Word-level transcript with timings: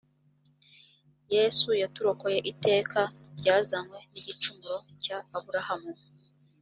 yesu 1.33 1.69
yaturokoye 1.81 2.39
iteka 2.51 3.01
ryazanywe 3.39 3.99
n 4.11 4.13
igicumuro 4.19 4.77
cya 5.03 5.17
aburahamu 5.37 5.93